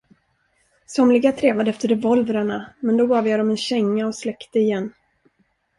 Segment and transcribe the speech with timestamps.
[0.85, 4.93] Somliga trevade efter revolvrarna, men då gav jag dom en känga och släckte igen.